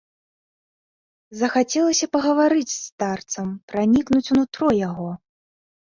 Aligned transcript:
Захацелася 1.41 2.05
пагаварыць 2.17 2.73
з 2.73 2.79
старцам, 2.87 3.47
пранікнуць 3.73 4.27
у 4.33 4.39
нутро 4.39 4.67
яго. 4.89 5.09